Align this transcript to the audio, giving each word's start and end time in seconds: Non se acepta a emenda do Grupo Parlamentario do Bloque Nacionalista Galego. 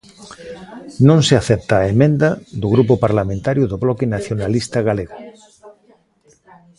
Non 1.07 1.19
se 1.27 1.35
acepta 1.41 1.75
a 1.79 1.87
emenda 1.93 2.29
do 2.61 2.67
Grupo 2.73 2.93
Parlamentario 3.05 3.63
do 3.71 3.77
Bloque 3.83 4.11
Nacionalista 4.15 4.77
Galego. 4.89 5.17